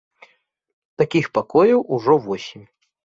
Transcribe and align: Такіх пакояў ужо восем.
Такіх 1.01 1.25
пакояў 1.37 1.85
ужо 1.99 2.13
восем. 2.25 2.69